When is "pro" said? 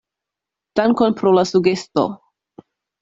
1.19-1.33